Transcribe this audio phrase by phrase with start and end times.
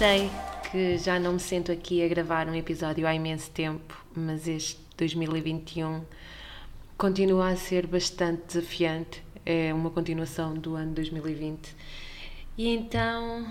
[0.00, 0.30] sei
[0.72, 4.80] que já não me sento aqui a gravar um episódio há imenso tempo, mas este
[4.96, 6.02] 2021
[6.96, 9.22] continua a ser bastante desafiante.
[9.44, 11.76] É uma continuação do ano 2020.
[12.56, 13.46] E então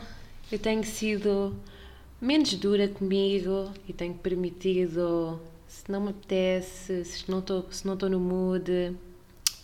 [0.51, 1.55] eu tenho sido
[2.19, 7.93] menos dura comigo e tenho permitido, se não me apetece, se não estou, se não
[7.93, 8.97] estou no mood,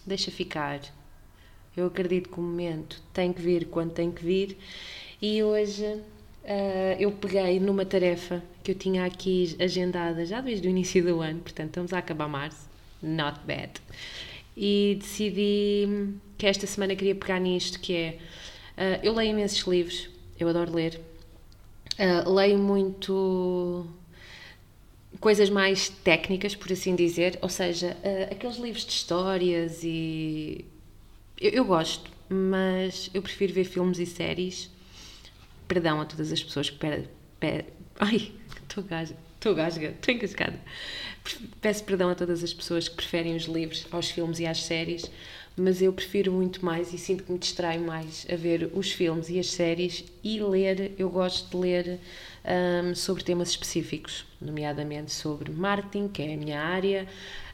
[0.05, 0.81] deixa ficar.
[1.76, 4.55] Eu acredito que o momento tem que vir quando tem que vir
[5.20, 6.04] e hoje
[6.46, 11.21] uh, eu peguei numa tarefa que eu tinha aqui agendada já desde o início do
[11.21, 12.70] ano, portanto estamos a acabar março,
[13.02, 13.71] not bad.
[14.55, 18.18] E decidi que esta semana queria pegar nisto, que é,
[18.77, 20.99] uh, eu leio imensos livros, eu adoro ler,
[21.99, 23.85] uh, leio muito
[25.20, 30.65] coisas mais técnicas, por assim dizer, ou seja, uh, aqueles livros de histórias e
[31.40, 34.70] eu, eu, gosto, mas eu prefiro ver filmes e séries.
[35.68, 36.77] Perdão a todas as pessoas que.
[36.77, 37.05] Pera,
[37.40, 37.66] pera,
[37.99, 40.60] ai, estou gasga, estou gasga, estou encascada.
[41.60, 45.10] Peço perdão a todas as pessoas que preferem os livros aos filmes e às séries,
[45.58, 49.30] mas eu prefiro muito mais e sinto que me distraio mais a ver os filmes
[49.30, 50.91] e as séries e ler.
[50.99, 51.99] Eu gosto de ler
[52.84, 57.08] um, sobre temas específicos, nomeadamente sobre marketing, que é a minha área,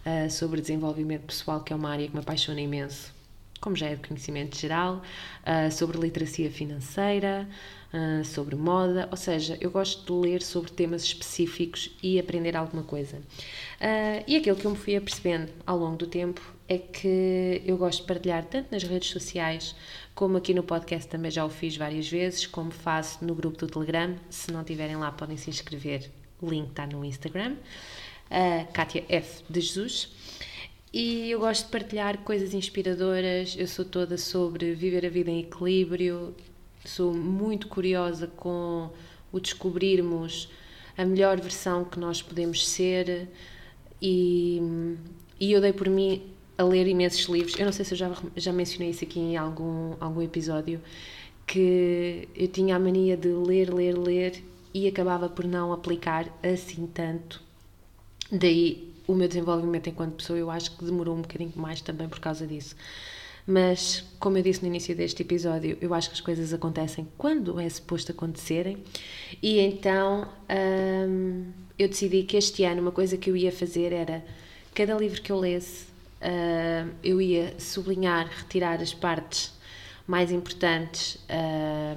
[0.05, 3.20] uh, sobre desenvolvimento pessoal, que é uma área que me apaixona imenso
[3.61, 5.01] como já é de conhecimento geral,
[5.43, 7.47] uh, sobre literacia financeira,
[7.93, 12.83] uh, sobre moda, ou seja, eu gosto de ler sobre temas específicos e aprender alguma
[12.83, 13.17] coisa.
[13.17, 17.77] Uh, e aquilo que eu me fui apercebendo ao longo do tempo é que eu
[17.77, 19.75] gosto de partilhar tanto nas redes sociais
[20.13, 23.67] como aqui no podcast também já o fiz várias vezes, como faço no grupo do
[23.67, 24.15] Telegram.
[24.29, 26.11] Se não tiverem lá, podem se inscrever.
[26.41, 27.55] O link está no Instagram.
[28.29, 29.43] Uh, Kátia F.
[29.49, 30.09] de Jesus.
[30.93, 33.55] E eu gosto de partilhar coisas inspiradoras.
[33.57, 36.35] Eu sou toda sobre viver a vida em equilíbrio.
[36.83, 38.89] Sou muito curiosa com
[39.31, 40.49] o descobrirmos
[40.97, 43.29] a melhor versão que nós podemos ser.
[44.01, 44.61] E,
[45.39, 46.23] e eu dei por mim
[46.57, 47.57] a ler imensos livros.
[47.57, 50.81] Eu não sei se eu já, já mencionei isso aqui em algum, algum episódio.
[51.47, 56.85] Que eu tinha a mania de ler, ler, ler e acabava por não aplicar assim
[56.93, 57.41] tanto.
[58.29, 62.19] Daí o meu desenvolvimento enquanto pessoa eu acho que demorou um bocadinho mais também por
[62.19, 62.75] causa disso.
[63.45, 67.59] Mas, como eu disse no início deste episódio, eu acho que as coisas acontecem quando
[67.59, 68.77] é suposto acontecerem,
[69.41, 70.27] e então
[71.09, 71.45] hum,
[71.77, 74.23] eu decidi que este ano uma coisa que eu ia fazer era
[74.75, 75.85] cada livro que eu lesse,
[76.21, 79.51] hum, eu ia sublinhar, retirar as partes
[80.05, 81.17] mais importantes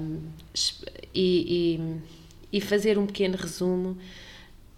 [0.01, 0.21] hum,
[1.15, 1.79] e,
[2.53, 3.99] e, e fazer um pequeno resumo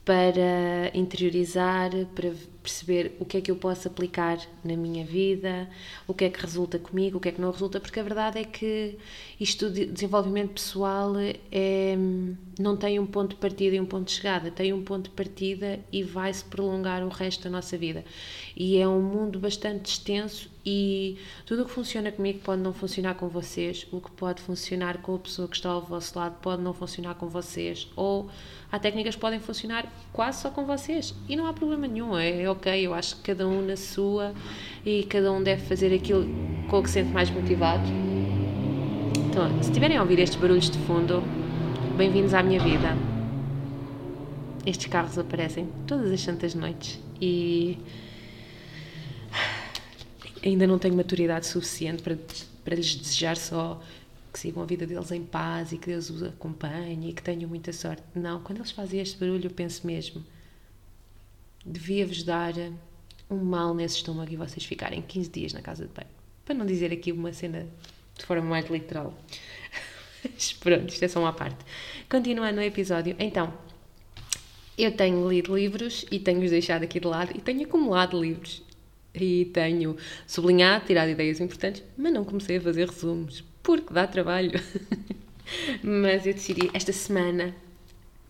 [0.07, 2.31] para interiorizar, para
[2.67, 5.69] perceber o que é que eu posso aplicar na minha vida,
[6.07, 8.41] o que é que resulta comigo, o que é que não resulta, porque a verdade
[8.41, 8.99] é que
[9.39, 11.13] isto de desenvolvimento pessoal
[11.53, 11.97] é,
[12.59, 15.11] não tem um ponto de partida e um ponto de chegada, tem um ponto de
[15.11, 18.05] partida e vai-se prolongar o resto da nossa vida.
[18.57, 21.17] E é um mundo bastante extenso e
[21.47, 25.15] tudo o que funciona comigo pode não funcionar com vocês, o que pode funcionar com
[25.15, 28.29] a pessoa que está ao vosso lado pode não funcionar com vocês, ou
[28.73, 32.43] há técnicas que podem funcionar quase só com vocês e não há problema nenhum, é,
[32.43, 34.35] é ok, eu acho que cada um na sua
[34.85, 36.27] e cada um deve fazer aquilo
[36.69, 37.85] com o que se sente mais motivado.
[39.29, 41.23] Então, se estiverem a ouvir estes barulhos de fundo,
[41.97, 42.97] bem-vindos à minha vida.
[44.65, 47.79] Estes carros aparecem todas as santas noites e
[50.43, 52.17] ainda não tenho maturidade suficiente para,
[52.65, 53.81] para lhes desejar só
[54.33, 57.49] que sigam a vida deles em paz e que Deus os acompanhe e que tenham
[57.49, 58.03] muita sorte.
[58.15, 60.25] Não, quando eles fazem este barulho, eu penso mesmo:
[61.67, 62.55] devia-vos dar
[63.29, 66.09] um mal nesse estômago e vocês ficarem 15 dias na casa de banho.
[66.45, 67.67] Para não dizer aqui uma cena
[68.17, 69.13] de forma mais literal.
[70.23, 71.65] Mas pronto, isto é só uma parte.
[72.09, 73.53] Continuando o episódio, então,
[74.79, 78.63] eu tenho lido livros e tenho-os deixado aqui de lado e tenho acumulado livros
[79.15, 79.97] e tenho
[80.27, 84.53] sublinhado, tirado ideias importantes, mas não comecei a fazer resumos porque dá trabalho.
[85.83, 87.55] Mas eu decidi esta semana,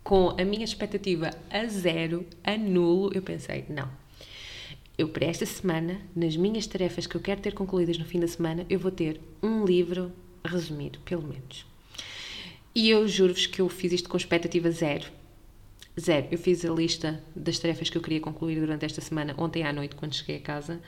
[0.07, 3.89] com a minha expectativa a zero, a nulo, eu pensei: não.
[4.97, 8.27] Eu, para esta semana, nas minhas tarefas que eu quero ter concluídas no fim da
[8.27, 10.13] semana, eu vou ter um livro
[10.45, 11.65] resumido, pelo menos.
[12.73, 15.11] E eu juro-vos que eu fiz isto com expectativa zero.
[15.99, 16.27] Zero.
[16.31, 19.73] Eu fiz a lista das tarefas que eu queria concluir durante esta semana, ontem à
[19.73, 20.79] noite, quando cheguei a casa.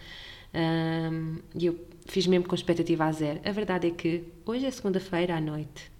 [0.54, 3.42] Um, e eu fiz mesmo com expectativa a zero.
[3.44, 5.92] A verdade é que hoje é segunda-feira à noite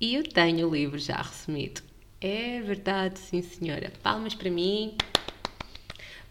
[0.00, 1.87] e eu tenho o livro já resumido.
[2.20, 3.92] É verdade, sim senhora.
[4.02, 4.96] Palmas para mim.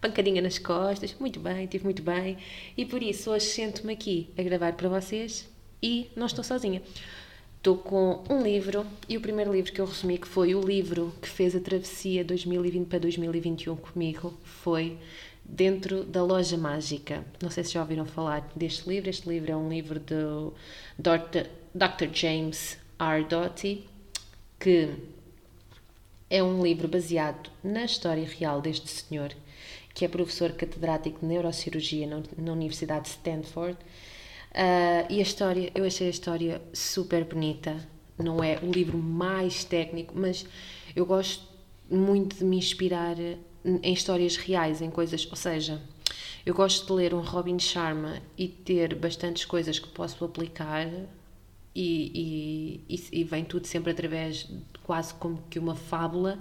[0.01, 1.15] Pancadinha nas costas.
[1.17, 2.37] Muito bem, tive muito bem.
[2.75, 5.49] E por isso hoje sento-me aqui a gravar para vocês
[5.81, 6.81] e não estou sozinha.
[7.57, 11.13] Estou com um livro e o primeiro livro que eu resumi, que foi o livro
[11.21, 14.97] que fez a travessia 2020 para 2021 comigo, foi
[15.43, 17.25] Dentro da Loja Mágica.
[17.41, 19.09] Não sei se já ouviram falar deste livro.
[19.09, 20.53] Este livro é um livro do
[20.99, 21.47] Dr.
[21.73, 22.13] Dr.
[22.13, 23.23] James R.
[23.23, 23.87] Doty,
[24.59, 24.93] que
[26.29, 29.33] é um livro baseado na história real deste senhor,
[29.93, 32.07] que é professor catedrático de neurocirurgia
[32.37, 33.77] na Universidade de Stanford
[34.57, 37.77] Uh, e a história, eu achei a história super bonita.
[38.17, 40.47] Não é o livro mais técnico, mas
[40.95, 41.47] eu gosto
[41.89, 45.27] muito de me inspirar em histórias reais, em coisas.
[45.29, 45.79] Ou seja,
[46.43, 50.87] eu gosto de ler um Robin Sharma e ter bastantes coisas que posso aplicar
[51.79, 56.39] e, e, e, vem tudo sempre através de quase como que uma fábula.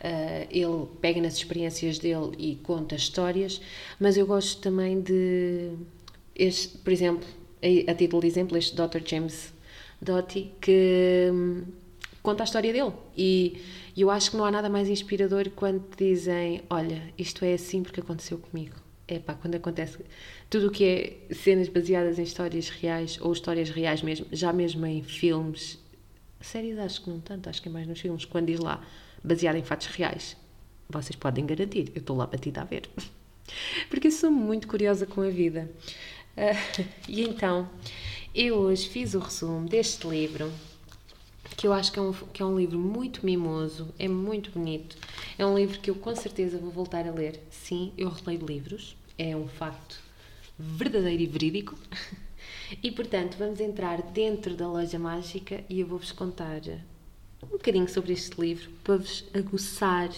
[0.00, 3.60] Uh, ele pega nas experiências dele e conta histórias,
[3.98, 5.70] mas eu gosto também de,
[6.34, 7.26] este, por exemplo,
[7.88, 9.00] a título de exemplo, este Dr.
[9.06, 9.54] James
[10.02, 11.62] Doty, que hum,
[12.22, 12.92] conta a história dele.
[13.16, 13.62] E
[13.96, 18.00] eu acho que não há nada mais inspirador quando dizem: Olha, isto é assim porque
[18.00, 18.83] aconteceu comigo.
[19.06, 19.98] É pá, quando acontece
[20.48, 20.84] tudo o que
[21.30, 25.78] é cenas baseadas em histórias reais ou histórias reais mesmo, já mesmo em filmes,
[26.40, 28.82] séries acho que não tanto, acho que é mais nos filmes, quando diz lá
[29.22, 30.36] baseado em fatos reais,
[30.88, 32.88] vocês podem garantir, eu estou lá batida a ver.
[33.90, 35.70] Porque eu sou muito curiosa com a vida.
[36.36, 37.68] Uh, e então,
[38.34, 40.50] eu hoje fiz o resumo deste livro,
[41.64, 44.98] que eu acho que é, um, que é um livro muito mimoso, é muito bonito.
[45.38, 47.40] É um livro que eu com certeza vou voltar a ler.
[47.48, 49.98] Sim, eu releio livros, é um facto
[50.58, 51.74] verdadeiro e verídico.
[52.82, 56.60] E portanto, vamos entrar dentro da loja mágica e eu vou-vos contar
[57.42, 60.10] um bocadinho sobre este livro para vos aguçar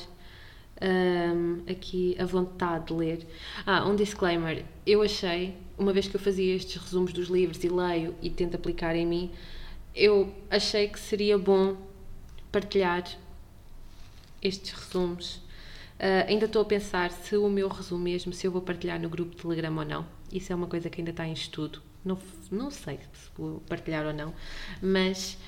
[0.81, 3.27] um, aqui a vontade de ler.
[3.67, 7.69] Ah, um disclaimer: eu achei uma vez que eu fazia estes resumos dos livros e
[7.69, 9.31] leio e tento aplicar em mim,
[9.97, 11.77] eu achei que seria bom
[12.53, 13.05] partilhar
[14.43, 15.37] estes resumos.
[15.99, 19.09] Uh, ainda estou a pensar se o meu resumo mesmo, se eu vou partilhar no
[19.09, 20.07] grupo de Telegram ou não.
[20.31, 21.81] Isso é uma coisa que ainda está em estudo.
[22.05, 22.19] Não,
[22.51, 24.35] não sei se vou partilhar ou não,
[24.83, 25.39] mas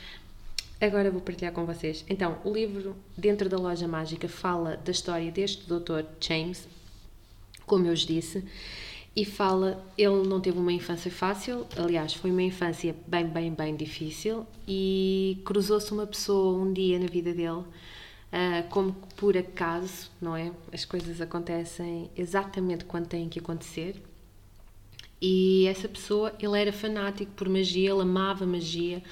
[0.81, 2.05] agora vou partilhar com vocês.
[2.09, 6.05] Então, o livro Dentro da Loja Mágica fala da história deste Dr.
[6.21, 6.67] James,
[7.67, 8.43] como eu vos disse,
[9.15, 13.75] e fala, ele não teve uma infância fácil, aliás, foi uma infância bem, bem, bem
[13.75, 20.37] difícil e cruzou-se uma pessoa um dia na vida dele, uh, como por acaso, não
[20.37, 20.53] é?
[20.73, 24.01] As coisas acontecem exatamente quando têm que acontecer.
[25.21, 29.03] E essa pessoa, ele era fanático por magia, ele amava magia,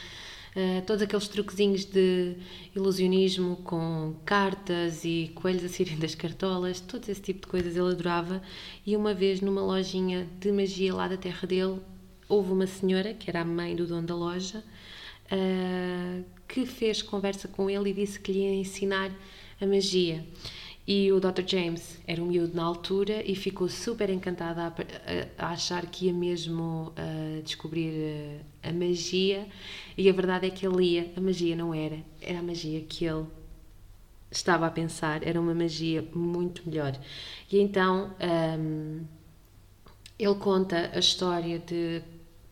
[0.56, 2.35] Uh, todos aqueles truquezinhos de
[2.75, 7.87] ilusionismo com cartas e coelhos a saírem das cartolas, todo esse tipo de coisas ele
[7.87, 8.41] adorava.
[8.87, 11.79] E uma vez numa lojinha de magia lá da terra dele,
[12.27, 14.65] houve uma senhora, que era a mãe do dono da loja,
[15.31, 19.10] uh, que fez conversa com ele e disse que lhe ia ensinar
[19.60, 20.25] a magia.
[20.86, 21.43] E o Dr.
[21.44, 26.06] James era um miúdo na altura e ficou super encantada a, a, a achar que
[26.06, 29.48] ia mesmo uh, descobrir uh, a magia.
[29.98, 33.05] E a verdade é que ele ia, a magia não era, era a magia que
[33.05, 33.26] ele
[34.31, 36.96] estava a pensar, era uma magia muito melhor.
[37.50, 38.14] E então
[38.58, 39.05] um,
[40.16, 42.00] ele conta a história de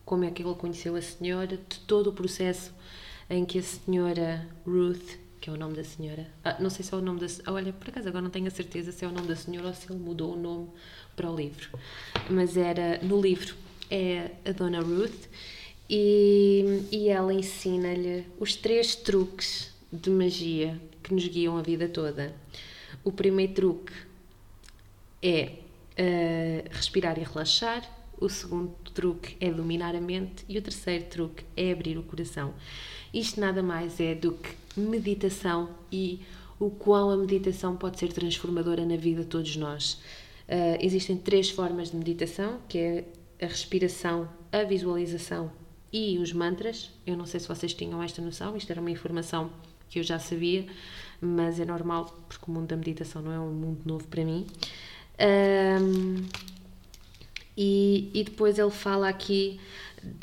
[0.03, 2.73] como é que ele conheceu a senhora, de todo o processo
[3.29, 6.25] em que a senhora Ruth que é o nome da senhora.
[6.43, 7.27] Ah, não sei se é o nome da.
[7.53, 9.73] Olha, por acaso agora não tenho a certeza se é o nome da senhora ou
[9.75, 10.69] se ele mudou o nome
[11.15, 11.69] para o livro.
[12.31, 12.97] Mas era.
[13.03, 13.53] No livro
[13.91, 15.27] é a Dona Ruth
[15.87, 22.33] e, e ela ensina-lhe os três truques de magia que nos guiam a vida toda.
[23.03, 23.93] O primeiro truque
[25.21, 25.51] é
[25.99, 27.87] uh, respirar e relaxar.
[28.19, 32.51] O segundo truque é dominar a mente e o terceiro truque é abrir o coração.
[33.13, 36.21] Isto nada mais é do que meditação e
[36.59, 39.93] o quão a meditação pode ser transformadora na vida de todos nós.
[40.47, 43.05] Uh, existem três formas de meditação, que é
[43.41, 45.51] a respiração, a visualização
[45.91, 46.91] e os mantras.
[47.05, 49.49] Eu não sei se vocês tinham esta noção, isto era uma informação
[49.89, 50.65] que eu já sabia,
[51.21, 54.45] mas é normal porque o mundo da meditação não é um mundo novo para mim.
[55.19, 56.25] Um,
[57.57, 59.59] e, e depois ele fala aqui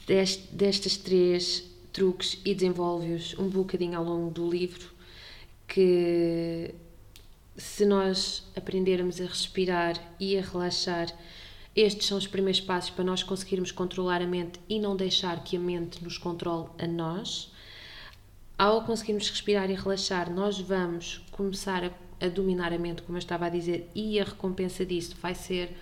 [0.07, 4.91] dest, destas três truques e desenvolve-os um bocadinho ao longo do livro
[5.69, 6.75] que
[7.57, 11.09] se nós aprendermos a respirar e a relaxar,
[11.75, 15.57] estes são os primeiros passos para nós conseguirmos controlar a mente e não deixar que
[15.57, 17.51] a mente nos controle a nós.
[18.59, 21.91] Ao conseguirmos respirar e relaxar, nós vamos começar a,
[22.25, 25.75] a dominar a mente, como eu estava a dizer, e a recompensa disso vai ser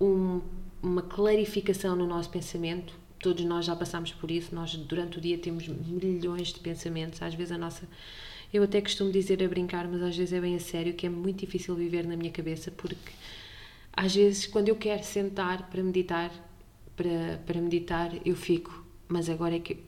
[0.00, 0.40] um,
[0.82, 2.92] uma clarificação no nosso pensamento,
[3.24, 7.32] Todos nós já passamos por isso, nós durante o dia temos milhões de pensamentos, às
[7.32, 7.88] vezes a nossa.
[8.52, 11.08] Eu até costumo dizer a brincar, mas às vezes é bem a sério que é
[11.08, 13.12] muito difícil viver na minha cabeça porque
[13.94, 16.30] às vezes quando eu quero sentar para meditar,
[16.94, 19.78] para, para meditar, eu fico, mas agora é que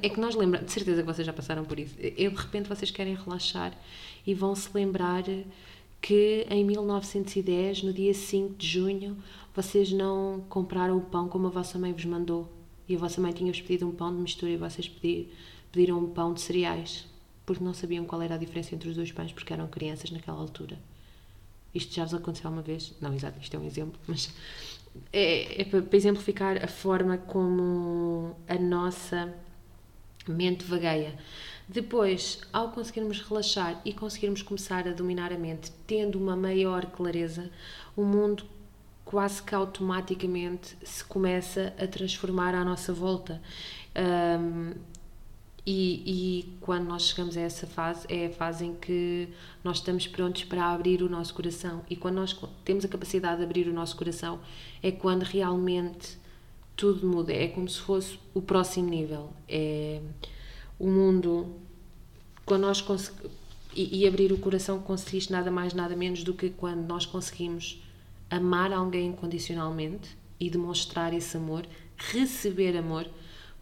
[0.00, 1.96] é que nós lembramos, de certeza que vocês já passaram por isso.
[1.98, 3.76] Eu, de repente vocês querem relaxar
[4.24, 5.24] e vão se lembrar
[6.00, 9.16] que em 1910, no dia 5 de junho,
[9.56, 12.48] vocês não compraram o pão como a vossa mãe vos mandou.
[12.88, 16.32] E a vossa mãe tinha-vos pedido um pão de mistura e vocês pediram um pão
[16.32, 17.06] de cereais.
[17.44, 20.38] Porque não sabiam qual era a diferença entre os dois pães, porque eram crianças naquela
[20.38, 20.78] altura.
[21.74, 22.94] Isto já vos aconteceu uma vez?
[23.00, 24.32] Não, exato, isto é um exemplo, mas
[25.12, 29.34] é, é para exemplificar a forma como a nossa
[30.26, 31.14] mente vagueia.
[31.68, 37.50] Depois, ao conseguirmos relaxar e conseguirmos começar a dominar a mente, tendo uma maior clareza,
[37.96, 38.44] o mundo
[39.06, 43.40] quase que automaticamente se começa a transformar à nossa volta.
[43.96, 44.74] Um,
[45.64, 49.28] e, e, quando nós chegamos a essa fase, é a fase em que
[49.64, 51.82] nós estamos prontos para abrir o nosso coração.
[51.88, 54.40] E quando nós temos a capacidade de abrir o nosso coração,
[54.82, 56.18] é quando realmente
[56.76, 57.32] tudo muda.
[57.32, 59.32] É como se fosse o próximo nível.
[59.48, 60.00] É
[60.78, 61.54] o mundo.
[62.44, 62.84] Quando nós.
[63.74, 67.80] E, e abrir o coração consiste nada mais, nada menos do que quando nós conseguimos
[68.30, 71.66] amar alguém incondicionalmente e demonstrar esse amor,
[71.96, 73.08] receber amor,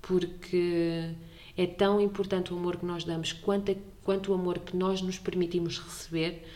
[0.02, 1.14] porque
[1.56, 5.00] é tão importante o amor que nós damos quanto, a, quanto o amor que nós
[5.00, 6.46] nos permitimos receber.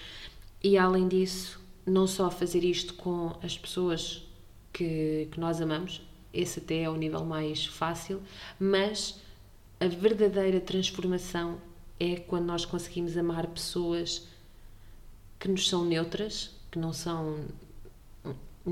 [0.62, 4.26] E além disso, não só fazer isto com as pessoas
[4.72, 8.20] que, que nós amamos, esse até é o nível mais fácil,
[8.58, 9.20] mas
[9.80, 11.60] a verdadeira transformação
[11.98, 14.26] é quando nós conseguimos amar pessoas
[15.38, 17.44] que nos são neutras, que não são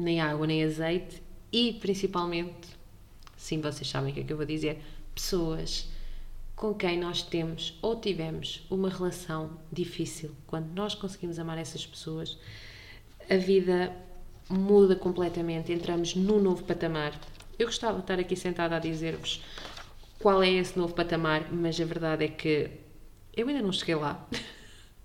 [0.05, 1.23] nem água nem azeite
[1.53, 2.69] e principalmente,
[3.37, 4.83] sim, vocês sabem o que é que eu vou dizer,
[5.15, 5.89] pessoas
[6.55, 10.31] com quem nós temos ou tivemos uma relação difícil.
[10.47, 12.39] Quando nós conseguimos amar essas pessoas,
[13.29, 13.95] a vida
[14.49, 17.19] muda completamente, entramos num novo patamar
[17.59, 19.43] eu gostava de estar aqui sentada a dizer-vos
[20.19, 22.71] qual é esse novo patamar, mas a verdade é que
[23.35, 24.27] eu ainda não cheguei lá.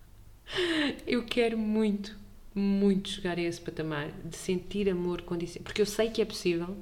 [1.07, 2.17] eu quero muito,
[2.53, 5.21] muito chegar a esse patamar de sentir amor
[5.63, 6.77] porque eu sei que é possível.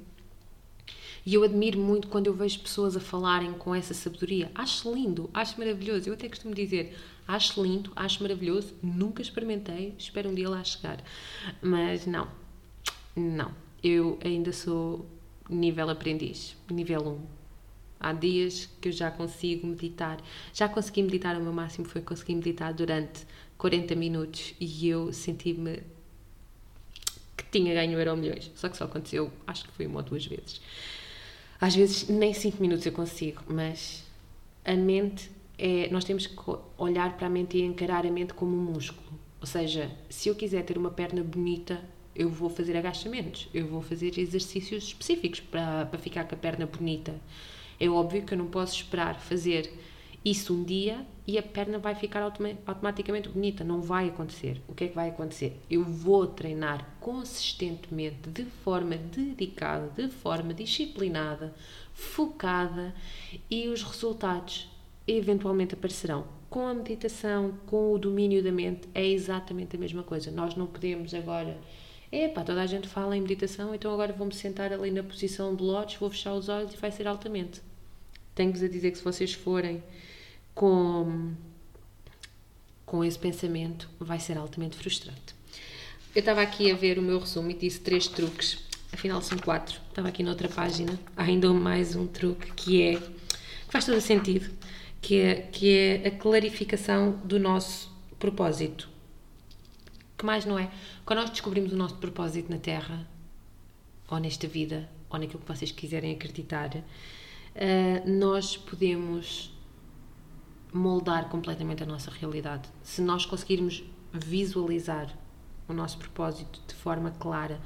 [1.24, 4.50] E eu admiro muito quando eu vejo pessoas a falarem com essa sabedoria.
[4.54, 6.08] Acho lindo, acho maravilhoso.
[6.08, 6.96] Eu até costumo dizer,
[7.28, 8.74] acho lindo, acho maravilhoso.
[8.82, 11.02] Nunca experimentei, espero um dia lá chegar.
[11.60, 12.26] Mas não,
[13.14, 13.54] não.
[13.82, 15.06] Eu ainda sou
[15.48, 17.39] nível aprendiz, nível 1.
[18.00, 20.18] Há dias que eu já consigo meditar.
[20.54, 23.26] Já consegui meditar, o meu máximo foi conseguir meditar durante
[23.58, 25.82] 40 minutos e eu senti-me
[27.36, 28.50] que tinha ganho euro milhões.
[28.54, 30.62] Só que só aconteceu, acho que foi uma ou duas vezes.
[31.60, 34.02] Às vezes nem 5 minutos eu consigo, mas
[34.64, 35.90] a mente é.
[35.90, 36.34] Nós temos que
[36.78, 39.20] olhar para a mente e encarar a mente como um músculo.
[39.40, 41.82] Ou seja, se eu quiser ter uma perna bonita,
[42.14, 46.66] eu vou fazer agachamentos, eu vou fazer exercícios específicos para, para ficar com a perna
[46.66, 47.14] bonita.
[47.80, 49.72] É óbvio que eu não posso esperar fazer
[50.22, 53.64] isso um dia e a perna vai ficar automaticamente bonita.
[53.64, 54.60] Não vai acontecer.
[54.68, 55.58] O que é que vai acontecer?
[55.70, 61.54] Eu vou treinar consistentemente, de forma dedicada, de forma disciplinada,
[61.94, 62.94] focada
[63.50, 64.70] e os resultados
[65.08, 66.26] eventualmente aparecerão.
[66.50, 70.30] Com a meditação, com o domínio da mente, é exatamente a mesma coisa.
[70.30, 71.56] Nós não podemos agora
[72.12, 75.62] Epá, toda a gente fala em meditação, então agora vou-me sentar ali na posição de
[75.62, 77.62] lótus, vou fechar os olhos e vai ser altamente.
[78.40, 79.82] Tenho-vos a dizer que se vocês forem
[80.54, 81.34] com,
[82.86, 85.34] com esse pensamento, vai ser altamente frustrante.
[86.14, 89.78] Eu estava aqui a ver o meu resumo e disse três truques, afinal são quatro.
[89.90, 94.50] Estava aqui noutra página, há ainda mais um truque que é, que faz todo sentido,
[95.02, 98.88] que é, que é a clarificação do nosso propósito
[100.16, 100.70] que mais não é?
[101.04, 103.06] Quando nós descobrimos o nosso propósito na Terra,
[104.08, 106.70] ou nesta vida, ou naquilo que vocês quiserem acreditar,
[107.60, 109.52] uh, nós podemos
[110.72, 112.68] moldar completamente a nossa realidade.
[112.82, 115.16] Se nós conseguirmos visualizar
[115.68, 117.60] o nosso propósito de forma clara,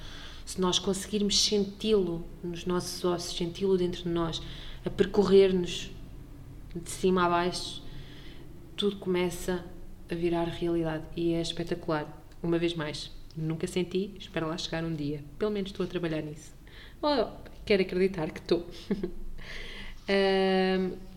[0.45, 4.43] se nós conseguirmos senti-lo nos nossos ossos, senti-lo dentro de nós,
[4.85, 5.91] a percorrer-nos
[6.75, 7.83] de cima a baixo,
[8.77, 9.65] tudo começa
[10.11, 12.07] a virar realidade e é espetacular
[12.43, 15.25] uma vez mais, nunca senti, espero lá chegar um dia.
[15.39, 16.53] Pelo menos estou a trabalhar nisso.
[17.01, 17.33] Ou
[17.65, 18.67] quero acreditar que estou.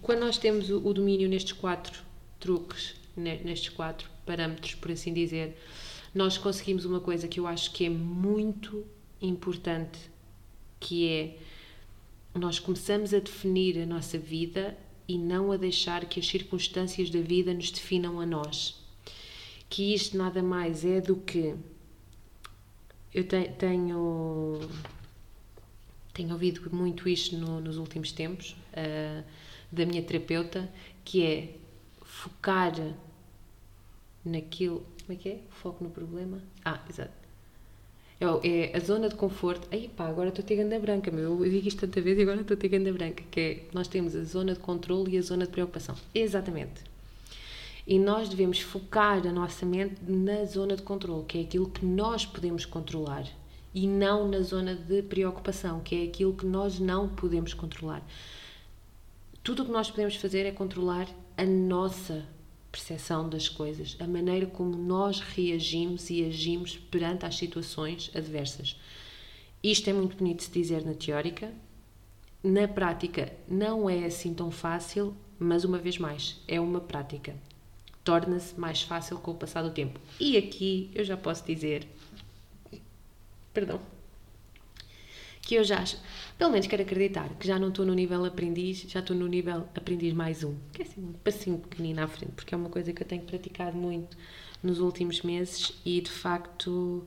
[0.01, 2.01] quando nós temos o, o domínio nestes quatro
[2.39, 5.57] truques, nestes quatro parâmetros, por assim dizer,
[6.13, 8.85] nós conseguimos uma coisa que eu acho que é muito
[9.21, 9.99] importante,
[10.79, 11.37] que é
[12.33, 14.77] nós começamos a definir a nossa vida
[15.07, 18.83] e não a deixar que as circunstâncias da vida nos definam a nós.
[19.69, 21.55] Que isto nada mais é do que
[23.13, 24.59] eu te, tenho
[26.17, 29.23] tenho ouvido muito isto no, nos últimos tempos uh,
[29.71, 30.67] da minha terapeuta,
[31.05, 31.49] que é
[32.01, 32.73] focar
[34.25, 34.83] naquilo.
[35.05, 35.39] Como é que é?
[35.51, 36.41] Foco no problema.
[36.65, 37.11] Ah, exato.
[38.19, 39.67] É, é a zona de conforto.
[39.71, 41.45] Aí pá, agora estou a ter ganda branca, meu.
[41.45, 43.23] Eu digo isto tanta vez e agora estou a ter ganda branca.
[43.29, 45.95] Que é, nós temos a zona de controle e a zona de preocupação.
[46.15, 46.81] Exatamente.
[47.85, 51.85] E nós devemos focar a nossa mente na zona de controle, que é aquilo que
[51.85, 53.25] nós podemos controlar.
[53.73, 58.05] E não na zona de preocupação, que é aquilo que nós não podemos controlar.
[59.43, 61.07] Tudo o que nós podemos fazer é controlar
[61.37, 62.25] a nossa
[62.71, 68.79] percepção das coisas, a maneira como nós reagimos e agimos perante as situações adversas.
[69.63, 71.51] Isto é muito bonito de se dizer na teórica,
[72.43, 77.35] na prática não é assim tão fácil, mas uma vez mais, é uma prática.
[78.03, 79.99] Torna-se mais fácil com o passar do tempo.
[80.19, 81.87] E aqui eu já posso dizer,
[83.57, 83.81] perdão,
[85.41, 85.83] que eu já,
[86.37, 89.67] pelo menos quero acreditar, que já não estou no nível aprendiz, já estou no nível
[89.73, 92.93] aprendiz mais um, que é assim um passinho pequenino à frente, porque é uma coisa
[92.93, 94.15] que eu tenho praticado muito
[94.61, 97.03] nos últimos meses e de facto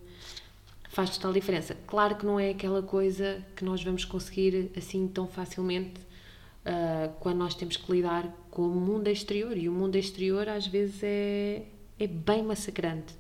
[0.88, 1.76] faz total diferença.
[1.87, 7.36] Claro que não é aquela coisa que nós vamos conseguir assim tão facilmente uh, quando
[7.36, 11.63] nós temos que lidar com o mundo exterior e o mundo exterior às vezes é,
[11.97, 13.15] é bem massacrante.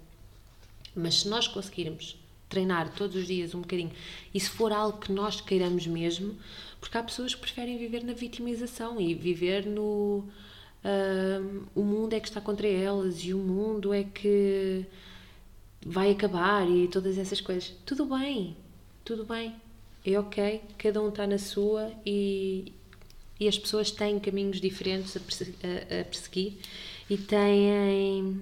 [0.96, 2.19] Mas se nós conseguirmos
[2.50, 3.92] treinar todos os dias um bocadinho,
[4.34, 6.36] e se for algo que nós queiramos mesmo,
[6.80, 10.24] porque há pessoas que preferem viver na vitimização e viver no.
[10.82, 14.84] Uh, o mundo é que está contra elas e o mundo é que
[15.84, 17.72] vai acabar e todas essas coisas.
[17.84, 18.56] Tudo bem,
[19.04, 19.54] tudo bem,
[20.04, 22.72] é ok, cada um está na sua e,
[23.38, 26.56] e as pessoas têm caminhos diferentes a, a, a perseguir
[27.08, 28.40] e têm.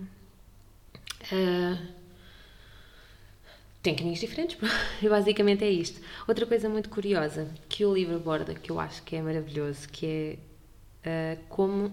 [1.32, 1.97] Uh,
[3.82, 4.58] tem caminhos diferentes,
[5.02, 6.00] basicamente é isto.
[6.26, 10.38] Outra coisa muito curiosa que o livro aborda, que eu acho que é maravilhoso, que
[11.04, 11.92] é uh, como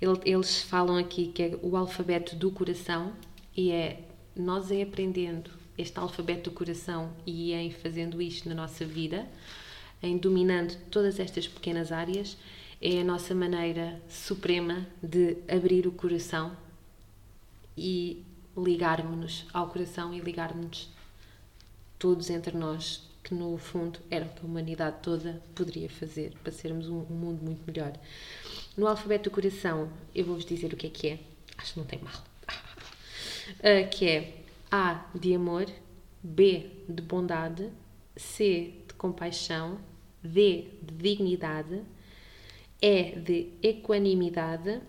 [0.00, 3.12] ele, eles falam aqui que é o alfabeto do coração
[3.56, 4.00] e é
[4.34, 9.26] nós em aprendendo este alfabeto do coração e em fazendo isto na nossa vida,
[10.02, 12.36] em dominando todas estas pequenas áreas,
[12.80, 16.56] é a nossa maneira suprema de abrir o coração
[17.76, 18.24] e
[18.56, 20.90] ligarmos-nos ao coração e ligarmos-nos
[21.98, 26.52] todos entre nós, que no fundo era o que a humanidade toda poderia fazer para
[26.52, 27.92] sermos um, um mundo muito melhor.
[28.76, 31.18] No alfabeto do coração, eu vou-vos dizer o que é que é,
[31.56, 34.34] acho que não tem mal, uh, que é
[34.70, 35.66] A de amor,
[36.22, 37.70] B de bondade,
[38.16, 39.78] C de compaixão,
[40.22, 41.82] D de dignidade,
[42.80, 44.80] E de equanimidade,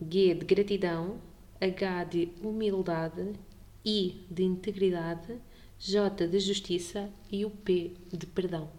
[0.00, 1.18] G de gratidão,
[1.60, 3.32] H de humildade,
[3.84, 5.38] I de integridade,
[5.78, 8.70] J de justiça e o P de perdão.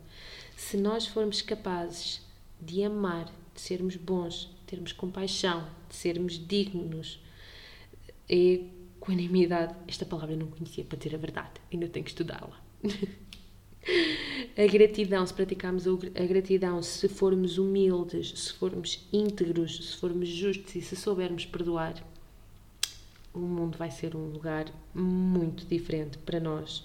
[0.55, 2.21] Se nós formos capazes
[2.59, 7.21] de amar, de sermos bons, de termos compaixão, de sermos dignos,
[8.27, 12.59] equanimidade, esta palavra eu não conhecia para ter a verdade, ainda tenho que estudá-la.
[14.57, 20.75] a gratidão, se praticarmos a gratidão, se formos humildes, se formos íntegros, se formos justos
[20.75, 22.03] e se soubermos perdoar,
[23.37, 26.83] o mundo vai ser um lugar muito diferente para nós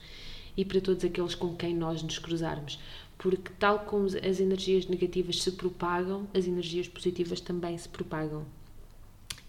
[0.57, 2.79] e para todos aqueles com quem nós nos cruzarmos.
[3.19, 8.45] Porque, tal como as energias negativas se propagam, as energias positivas também se propagam.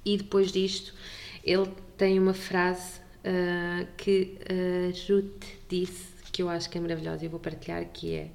[0.06, 0.94] E depois disto,
[1.44, 7.24] ele tem uma frase uh, que a Ruth disse, que eu acho que é maravilhosa
[7.24, 8.32] e eu vou partilhar, que é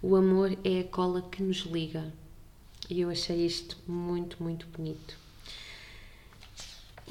[0.00, 2.12] o amor é a cola que nos liga.
[2.90, 5.21] E eu achei isto muito, muito bonito.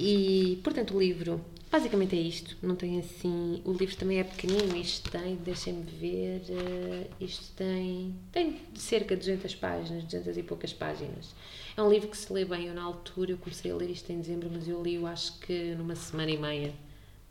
[0.04, 1.40] E, portanto, o livro
[1.72, 2.58] basicamente é isto.
[2.60, 3.62] Não tem assim.
[3.64, 4.76] O livro também é pequenino.
[4.76, 6.42] Isto tem, deixem-me ver.
[6.50, 8.16] Uh, isto tem.
[8.32, 11.36] Tem cerca de 200 páginas, 200 e poucas páginas.
[11.78, 12.66] É um livro que se lê bem.
[12.66, 15.38] Eu, na altura, eu comecei a ler isto em dezembro, mas eu li, eu acho
[15.40, 16.74] que numa semana e meia.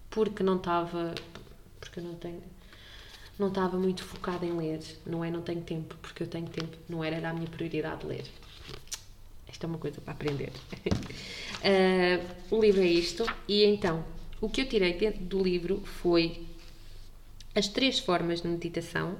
[0.08, 1.12] Porque não estava.
[1.80, 2.40] Porque eu não tenho.
[3.36, 4.80] Não estava muito focada em ler.
[5.04, 6.76] Não é não tenho tempo, porque eu tenho tempo.
[6.88, 8.24] Não era, era a minha prioridade ler.
[9.50, 10.52] Isto é uma coisa para aprender.
[10.80, 13.24] uh, o livro é isto.
[13.48, 14.04] E então,
[14.40, 16.46] o que eu tirei do livro foi
[17.54, 19.18] as três formas de meditação,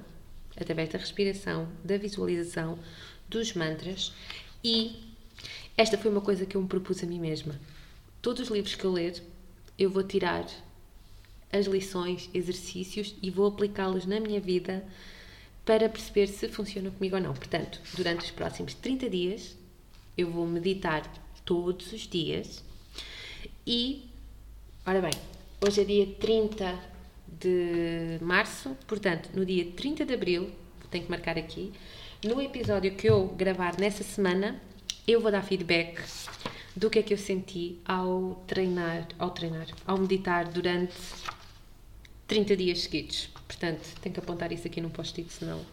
[0.55, 2.79] através da respiração, da visualização,
[3.27, 4.13] dos mantras.
[4.63, 5.13] E
[5.77, 7.59] esta foi uma coisa que eu me propus a mim mesma.
[8.21, 9.21] Todos os livros que eu ler,
[9.77, 10.45] eu vou tirar
[11.51, 14.85] as lições, exercícios e vou aplicá-los na minha vida
[15.65, 17.33] para perceber se funciona comigo ou não.
[17.33, 19.57] Portanto, durante os próximos 30 dias,
[20.17, 21.03] eu vou meditar
[21.45, 22.63] todos os dias
[23.65, 24.09] e,
[24.85, 25.13] ora bem,
[25.65, 26.79] hoje é dia 30
[27.27, 30.49] de março, portanto, no dia 30 de abril,
[30.89, 31.71] tenho que marcar aqui,
[32.23, 34.61] no episódio que eu gravar nessa semana,
[35.07, 36.01] eu vou dar feedback
[36.75, 40.93] do que é que eu senti ao treinar, ao treinar, ao meditar durante
[42.27, 43.29] 30 dias seguidos.
[43.47, 45.65] Portanto, tenho que apontar isso aqui num post-it, senão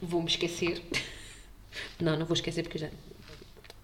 [0.00, 0.82] vou-me esquecer.
[2.00, 2.90] Não, não vou esquecer porque já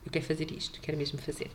[0.04, 1.50] eu quero fazer isto, quero mesmo fazer.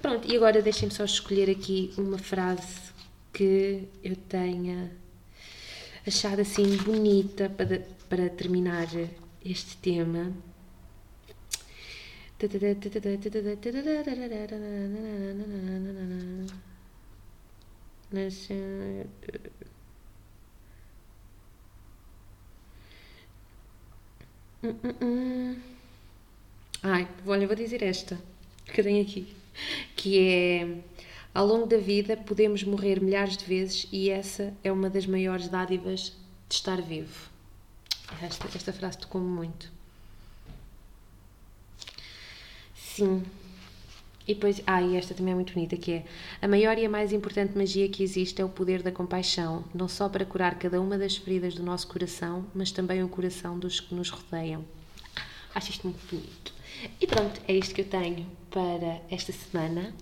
[0.00, 2.90] Pronto, e agora deixem-me só escolher aqui uma frase
[3.32, 4.90] que eu tenha
[6.06, 8.88] achado assim bonita para, para terminar
[9.44, 10.32] este tema.
[24.62, 25.71] Hum, hum, hum.
[26.82, 28.18] Ai, olha, vou dizer esta
[28.64, 29.32] que tenho aqui,
[29.94, 30.78] que é
[31.32, 35.48] ao longo da vida podemos morrer milhares de vezes e essa é uma das maiores
[35.48, 36.12] dádivas
[36.48, 37.30] de estar vivo.
[38.20, 39.70] Esta, esta frase tocou-me muito.
[42.74, 43.22] Sim.
[44.26, 46.04] E depois, ah, e esta também é muito bonita, que é
[46.40, 49.88] a maior e a mais importante magia que existe é o poder da compaixão, não
[49.88, 53.78] só para curar cada uma das feridas do nosso coração, mas também o coração dos
[53.78, 54.64] que nos rodeiam.
[55.54, 56.51] Acho isto muito bonito.
[57.00, 59.94] E pronto, é isto que eu tenho para esta semana.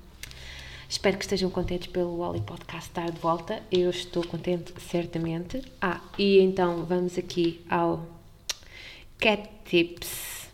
[0.88, 3.62] Espero que estejam contentes pelo Wally Podcast estar de volta.
[3.70, 5.62] Eu estou contente, certamente.
[5.80, 8.08] Ah, e então vamos aqui ao
[9.18, 10.48] Cat Tips.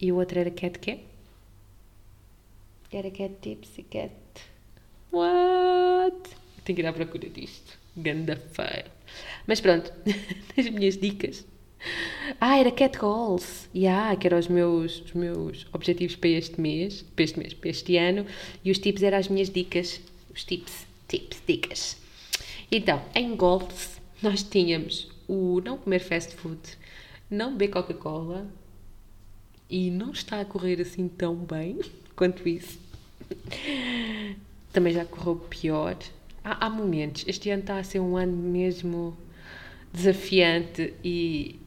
[0.00, 1.00] E o outro era Cat quê?
[2.90, 4.12] Era Cat Tips e Cat.
[5.12, 6.30] What?
[6.64, 7.78] Tenho que ir à procura disto.
[7.96, 8.42] Ganda.
[9.46, 9.92] Mas pronto,
[10.58, 11.46] as minhas dicas.
[12.40, 13.68] Ah, era Cat Goals.
[13.74, 17.70] Yeah, que eram os meus, os meus objetivos para este mês, para este mês, para
[17.70, 18.26] este ano.
[18.64, 20.00] E os tips eram as minhas dicas.
[20.34, 21.96] Os tips, tips, dicas.
[22.70, 26.60] Então, em goals, nós tínhamos o não comer fast food,
[27.30, 28.46] não beber Coca-Cola
[29.68, 31.78] e não está a correr assim tão bem
[32.16, 32.78] quanto isso.
[34.72, 35.96] Também já correu pior.
[36.42, 37.24] Há, há momentos.
[37.26, 39.16] Este ano está a ser um ano mesmo
[39.92, 41.60] desafiante e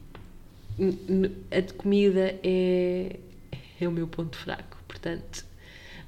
[1.50, 3.16] a comida é,
[3.80, 4.78] é o meu ponto fraco.
[4.86, 5.44] Portanto,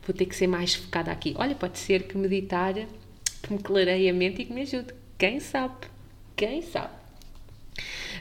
[0.06, 1.35] vou ter que ser mais focada aqui.
[1.37, 2.74] Olha, pode ser que meditar
[3.42, 4.94] que me clareie a mente e que me ajude.
[5.18, 5.87] Quem sabe?
[6.37, 6.94] Quem sabe?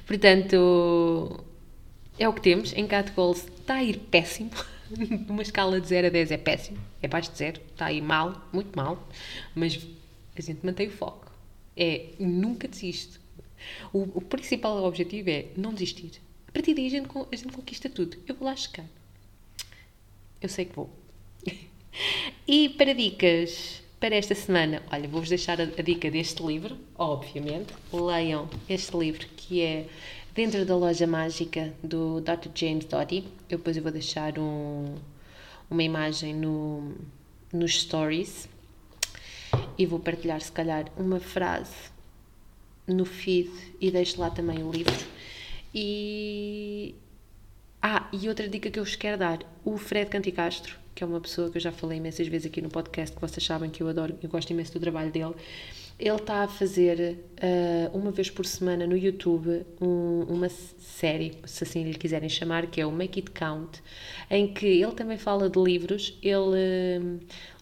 [0.05, 1.43] Portanto,
[2.17, 2.73] é o que temos.
[2.73, 4.51] Em Cat Goals está a ir péssimo.
[5.27, 6.79] Numa escala de 0 a 10 é péssimo.
[7.01, 7.61] É abaixo de 0.
[7.71, 9.07] Está aí mal, muito mal.
[9.55, 9.79] Mas
[10.35, 11.31] a gente mantém o foco.
[11.77, 13.19] É nunca desisto.
[13.93, 16.19] O, o principal objetivo é não desistir.
[16.49, 18.17] A partir daí a gente, a gente conquista tudo.
[18.27, 18.85] Eu vou lá chegar.
[20.41, 20.89] Eu sei que vou.
[22.47, 27.71] e para dicas para esta semana, olha, vou-vos deixar a, a, dica deste livro, obviamente.
[27.93, 29.85] Leiam este livro que é
[30.33, 32.49] Dentro da Loja Mágica do Dr.
[32.55, 33.25] James Doty.
[33.47, 34.95] Eu depois eu vou deixar um,
[35.69, 36.95] uma imagem no,
[37.53, 38.49] nos stories
[39.77, 41.91] e vou partilhar, se calhar, uma frase
[42.87, 44.95] no feed e deixo lá também o livro
[45.73, 46.95] e.
[47.81, 51.21] Ah, e outra dica que eu vos quero dar: o Fred Canticastro, que é uma
[51.21, 53.87] pessoa que eu já falei imensas vezes aqui no podcast, que vocês sabem que eu
[53.87, 55.33] adoro, eu gosto imenso do trabalho dele.
[55.97, 61.65] Ele está a fazer uh, uma vez por semana no YouTube um, uma série, se
[61.65, 63.81] assim lhe quiserem chamar, que é o Make It Count,
[64.29, 66.37] em que ele também fala de livros, ele
[67.01, 67.19] uh,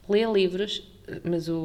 [0.07, 0.87] lê livros,
[1.23, 1.57] mas o,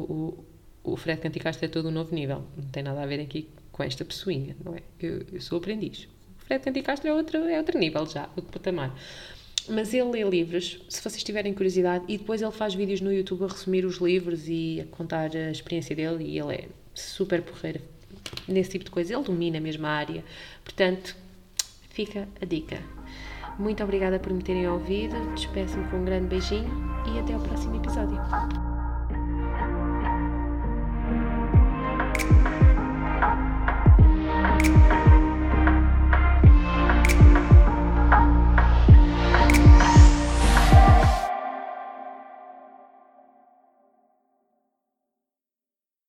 [0.83, 3.47] o, o Fred Canticastro é todo um novo nível, não tem nada a ver aqui
[3.71, 4.81] com esta pessoinha, não é?
[4.99, 6.07] Eu, eu sou aprendiz.
[6.45, 8.93] Fred Canticastro é outro, é outro nível já, outro patamar.
[9.69, 13.45] Mas ele lê livros, se vocês tiverem curiosidade, e depois ele faz vídeos no YouTube
[13.45, 17.81] a resumir os livros e a contar a experiência dele, e ele é super porreiro
[18.47, 19.13] nesse tipo de coisa.
[19.13, 20.23] Ele domina a área.
[20.63, 21.15] Portanto,
[21.89, 22.81] fica a dica.
[23.57, 25.15] Muito obrigada por me terem ouvido.
[25.35, 26.69] Despeço-me com um grande beijinho
[27.13, 28.72] e até ao próximo episódio.